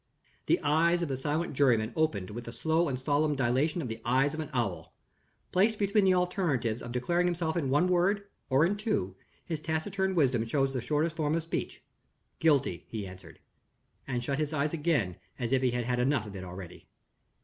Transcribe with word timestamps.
The 0.47 0.59
eyes 0.63 1.03
of 1.03 1.09
the 1.09 1.15
silent 1.15 1.53
juryman 1.53 1.93
opened 1.95 2.31
with 2.31 2.45
the 2.45 2.51
slow 2.51 2.89
and 2.89 2.97
solemn 2.99 3.35
dilation 3.35 3.83
of 3.83 3.87
the 3.87 4.01
eyes 4.03 4.33
of 4.33 4.39
an 4.39 4.49
owl. 4.51 4.95
Placed 5.51 5.77
between 5.77 6.05
the 6.05 6.15
alternatives 6.15 6.81
of 6.81 6.91
declaring 6.91 7.27
himself 7.27 7.55
in 7.55 7.69
one 7.69 7.85
word 7.87 8.25
or 8.49 8.65
in 8.65 8.77
two, 8.77 9.15
his 9.45 9.61
taciturn 9.61 10.15
wisdom 10.15 10.43
chose 10.43 10.73
the 10.73 10.81
shortest 10.81 11.15
form 11.15 11.35
of 11.35 11.43
speech. 11.43 11.83
"Guilty," 12.39 12.87
he 12.89 13.05
answered 13.05 13.37
and 14.07 14.23
shut 14.23 14.39
his 14.39 14.53
eyes 14.53 14.73
again, 14.73 15.17
as 15.37 15.51
if 15.51 15.61
he 15.61 15.69
had 15.69 15.85
had 15.85 15.99
enough 15.99 16.25
of 16.25 16.35
it 16.35 16.43
already. 16.43 16.87